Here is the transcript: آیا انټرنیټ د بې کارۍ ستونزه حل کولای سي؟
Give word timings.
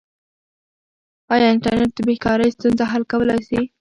آیا 1.33 1.47
انټرنیټ 1.53 1.91
د 1.95 1.99
بې 2.07 2.15
کارۍ 2.25 2.49
ستونزه 2.55 2.83
حل 2.91 3.03
کولای 3.11 3.39
سي؟ 3.49 3.59